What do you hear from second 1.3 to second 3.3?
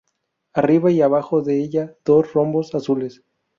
de ella dos rombos azules.